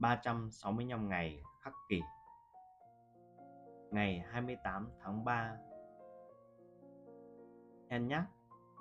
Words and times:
365 0.00 1.08
ngày 1.08 1.42
khắc 1.60 1.74
kỷ. 1.88 2.00
Ngày 3.90 4.24
28 4.30 4.90
tháng 5.00 5.24
3 5.24 5.56
hen 7.90 8.08
nhắc, 8.08 8.24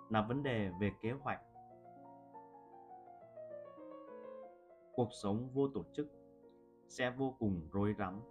là 0.09 0.21
vấn 0.21 0.43
đề 0.43 0.71
về 0.79 0.91
kế 1.01 1.11
hoạch. 1.11 1.41
Cuộc 4.93 5.09
sống 5.11 5.49
vô 5.53 5.67
tổ 5.67 5.83
chức 5.93 6.07
sẽ 6.87 7.09
vô 7.09 7.35
cùng 7.39 7.67
rối 7.71 7.95
rắm. 7.99 8.21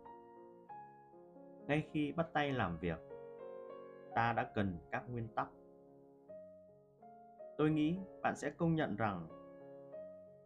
Ngay 1.66 1.88
khi 1.92 2.12
bắt 2.12 2.26
tay 2.32 2.52
làm 2.52 2.78
việc, 2.78 2.98
ta 4.14 4.32
đã 4.32 4.50
cần 4.54 4.78
các 4.90 5.04
nguyên 5.10 5.28
tắc. 5.28 5.48
Tôi 7.58 7.70
nghĩ 7.70 7.98
bạn 8.22 8.36
sẽ 8.36 8.50
công 8.50 8.74
nhận 8.74 8.96
rằng 8.96 9.28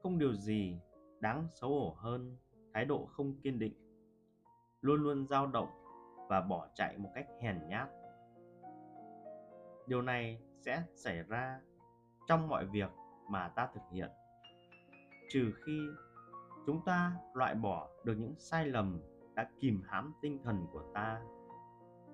không 0.02 0.18
điều 0.18 0.34
gì 0.34 0.80
đáng 1.22 1.46
xấu 1.50 1.70
hổ 1.70 1.96
hơn, 1.98 2.36
thái 2.74 2.84
độ 2.84 3.06
không 3.06 3.34
kiên 3.42 3.58
định, 3.58 3.74
luôn 4.80 5.02
luôn 5.02 5.26
dao 5.26 5.46
động 5.46 5.68
và 6.28 6.40
bỏ 6.40 6.68
chạy 6.74 6.98
một 6.98 7.10
cách 7.14 7.26
hèn 7.40 7.68
nhát. 7.68 7.88
Điều 9.86 10.02
này 10.02 10.42
sẽ 10.60 10.82
xảy 10.94 11.22
ra 11.22 11.60
trong 12.26 12.48
mọi 12.48 12.66
việc 12.66 12.90
mà 13.28 13.48
ta 13.48 13.68
thực 13.74 13.80
hiện. 13.92 14.10
Trừ 15.28 15.52
khi 15.66 15.80
chúng 16.66 16.84
ta 16.84 17.16
loại 17.34 17.54
bỏ 17.54 17.88
được 18.04 18.14
những 18.18 18.34
sai 18.38 18.66
lầm 18.66 19.00
đã 19.34 19.50
kìm 19.60 19.82
hãm 19.86 20.12
tinh 20.22 20.42
thần 20.44 20.66
của 20.72 20.82
ta, 20.94 21.22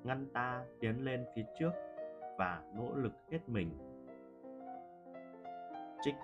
ngăn 0.05 0.27
ta 0.33 0.65
tiến 0.81 1.05
lên 1.05 1.27
phía 1.37 1.45
trước 1.59 1.73
và 2.39 2.63
nỗ 2.75 2.95
lực 2.95 3.13
hết 3.31 3.49
mình. 3.49 3.79
Trích 6.03 6.15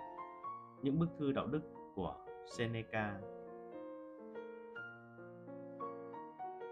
những 0.82 0.98
bức 0.98 1.08
thư 1.18 1.32
đạo 1.32 1.46
đức 1.46 1.62
của 1.94 2.23
Seneca. 2.46 3.20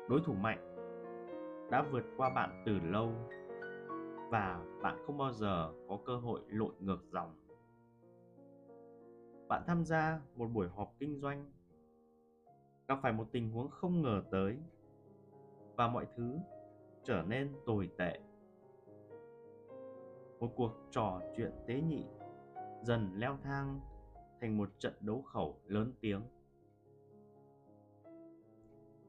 Đối 0.08 0.20
thủ 0.24 0.32
mạnh 0.34 0.76
đã 1.70 1.82
vượt 1.90 2.04
qua 2.16 2.30
bạn 2.30 2.62
từ 2.66 2.78
lâu 2.78 3.12
và 4.30 4.64
bạn 4.82 5.02
không 5.06 5.18
bao 5.18 5.32
giờ 5.32 5.72
có 5.88 5.98
cơ 6.06 6.16
hội 6.16 6.40
lội 6.46 6.72
ngược 6.80 7.00
dòng. 7.12 7.34
Bạn 9.48 9.62
tham 9.66 9.84
gia 9.84 10.20
một 10.36 10.46
buổi 10.46 10.68
họp 10.68 10.94
kinh 10.98 11.20
doanh, 11.20 11.52
gặp 12.88 12.98
phải 13.02 13.12
một 13.12 13.26
tình 13.32 13.50
huống 13.50 13.70
không 13.70 14.02
ngờ 14.02 14.22
tới 14.30 14.58
và 15.76 15.88
mọi 15.88 16.06
thứ 16.16 16.38
trở 17.02 17.22
nên 17.22 17.52
tồi 17.66 17.90
tệ. 17.98 18.20
Một 20.40 20.48
cuộc 20.56 20.72
trò 20.90 21.20
chuyện 21.36 21.52
tế 21.66 21.80
nhị 21.80 22.06
dần 22.82 23.10
leo 23.14 23.38
thang 23.42 23.80
thành 24.42 24.56
một 24.56 24.68
trận 24.78 24.92
đấu 25.00 25.22
khẩu 25.22 25.56
lớn 25.66 25.92
tiếng. 26.00 26.22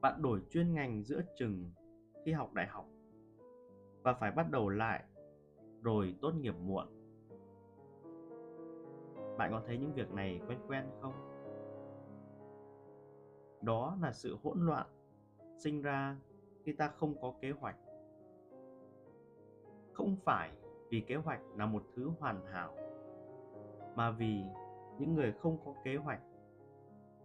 Bạn 0.00 0.22
đổi 0.22 0.42
chuyên 0.50 0.74
ngành 0.74 1.02
giữa 1.02 1.20
chừng 1.36 1.70
khi 2.24 2.32
học 2.32 2.54
đại 2.54 2.66
học 2.66 2.88
và 4.02 4.14
phải 4.14 4.32
bắt 4.32 4.50
đầu 4.50 4.68
lại 4.68 5.04
rồi 5.82 6.16
tốt 6.22 6.32
nghiệp 6.34 6.54
muộn. 6.62 6.86
Bạn 9.38 9.50
có 9.52 9.62
thấy 9.66 9.78
những 9.78 9.92
việc 9.94 10.10
này 10.10 10.40
quen 10.48 10.58
quen 10.68 10.84
không? 11.00 11.12
Đó 13.62 13.98
là 14.02 14.12
sự 14.12 14.36
hỗn 14.42 14.66
loạn 14.66 14.86
sinh 15.58 15.82
ra 15.82 16.16
khi 16.64 16.72
ta 16.72 16.88
không 16.88 17.14
có 17.20 17.34
kế 17.40 17.50
hoạch. 17.50 17.76
Không 19.92 20.16
phải 20.24 20.50
vì 20.90 21.00
kế 21.00 21.14
hoạch 21.14 21.40
là 21.56 21.66
một 21.66 21.82
thứ 21.94 22.10
hoàn 22.18 22.46
hảo, 22.46 22.76
mà 23.94 24.10
vì 24.10 24.44
những 24.98 25.14
người 25.14 25.32
không 25.32 25.58
có 25.64 25.74
kế 25.84 25.96
hoạch 25.96 26.20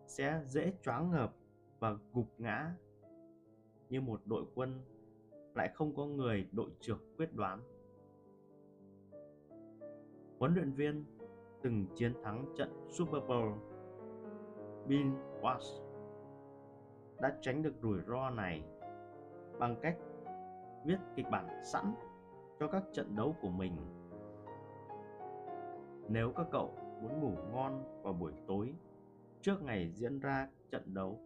sẽ 0.08 0.42
dễ 0.46 0.74
choáng 0.84 1.12
ngợp 1.12 1.34
và 1.80 1.98
gục 2.14 2.28
ngã 2.38 2.76
như 3.90 4.02
một 4.02 4.22
đội 4.26 4.46
quân 4.56 4.82
lại 5.56 5.72
không 5.74 5.96
có 5.96 6.06
người 6.06 6.48
đội 6.52 6.70
trưởng 6.80 7.00
quyết 7.18 7.34
đoán. 7.34 7.60
Huấn 10.40 10.54
luyện 10.54 10.72
viên 10.72 11.06
từng 11.62 11.86
chiến 11.96 12.14
thắng 12.24 12.46
trận 12.58 12.88
Super 12.90 13.24
Bowl 13.24 13.58
Bill 14.88 15.10
Walsh 15.42 15.90
đã 17.22 17.38
tránh 17.42 17.64
được 17.64 17.74
rủi 17.82 18.00
ro 18.08 18.30
này 18.30 18.64
bằng 19.60 19.76
cách 19.82 19.98
viết 20.86 20.98
kịch 21.16 21.26
bản 21.32 21.64
sẵn 21.64 21.94
cho 22.60 22.68
các 22.68 22.84
trận 22.94 23.16
đấu 23.16 23.36
của 23.42 23.50
mình. 23.50 23.76
Nếu 26.08 26.32
các 26.36 26.48
cậu 26.52 26.74
muốn 27.02 27.20
ngủ 27.20 27.34
ngon 27.52 28.02
vào 28.04 28.14
buổi 28.14 28.34
tối 28.48 28.74
trước 29.42 29.62
ngày 29.62 29.92
diễn 29.96 30.20
ra 30.20 30.50
trận 30.72 30.94
đấu. 30.94 31.20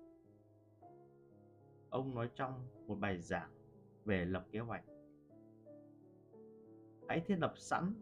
Ông 1.90 2.16
nói 2.16 2.30
trong 2.36 2.54
một 2.88 2.96
bài 3.00 3.20
giảng 3.20 3.50
về 4.06 4.26
lập 4.26 4.46
kế 4.52 4.60
hoạch. 4.60 4.84
Hãy 7.08 7.20
thiết 7.20 7.36
lập 7.40 7.54
sẵn 7.56 7.94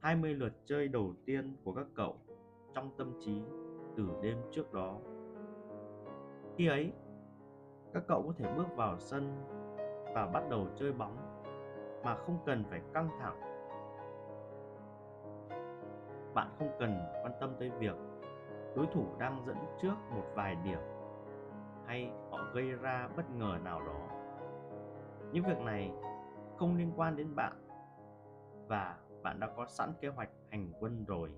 20 0.00 0.34
lượt 0.34 0.52
chơi 0.64 0.88
đầu 0.88 1.14
tiên 1.24 1.56
của 1.64 1.72
các 1.72 1.86
cậu 1.94 2.16
trong 2.74 2.90
tâm 2.98 3.12
trí 3.20 3.42
từ 3.96 4.08
đêm 4.22 4.38
trước 4.52 4.72
đó. 4.72 5.00
Khi 6.56 6.66
ấy, 6.66 6.92
các 7.92 8.02
cậu 8.08 8.22
có 8.22 8.32
thể 8.36 8.54
bước 8.56 8.66
vào 8.76 8.98
sân 8.98 9.44
và 10.14 10.30
bắt 10.34 10.44
đầu 10.50 10.68
chơi 10.76 10.92
bóng 10.92 11.16
mà 12.04 12.16
không 12.16 12.38
cần 12.46 12.64
phải 12.70 12.80
căng 12.94 13.08
thẳng 13.20 13.40
bạn 16.34 16.48
không 16.58 16.68
cần 16.78 16.98
quan 17.22 17.32
tâm 17.40 17.54
tới 17.58 17.70
việc 17.78 17.96
đối 18.76 18.86
thủ 18.86 19.06
đang 19.18 19.42
dẫn 19.46 19.56
trước 19.82 19.94
một 20.10 20.24
vài 20.34 20.56
điểm 20.64 20.78
hay 21.86 22.10
họ 22.30 22.38
gây 22.54 22.72
ra 22.72 23.08
bất 23.16 23.30
ngờ 23.30 23.58
nào 23.64 23.80
đó. 23.86 24.08
Những 25.32 25.44
việc 25.44 25.58
này 25.58 25.92
không 26.56 26.76
liên 26.76 26.92
quan 26.96 27.16
đến 27.16 27.34
bạn 27.34 27.52
và 28.68 28.98
bạn 29.22 29.40
đã 29.40 29.46
có 29.56 29.66
sẵn 29.66 29.92
kế 30.00 30.08
hoạch 30.08 30.30
hành 30.50 30.72
quân 30.80 31.04
rồi. 31.04 31.30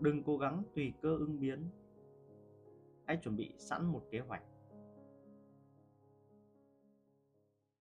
Đừng 0.00 0.22
cố 0.24 0.36
gắng 0.36 0.62
tùy 0.74 0.94
cơ 1.02 1.08
ứng 1.08 1.40
biến. 1.40 1.70
Hãy 3.06 3.16
chuẩn 3.16 3.36
bị 3.36 3.54
sẵn 3.58 3.86
một 3.86 4.02
kế 4.10 4.20
hoạch. 4.20 4.42